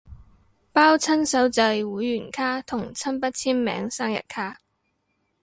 [0.73, 4.57] 包親手製會員卡同親筆簽名生日卡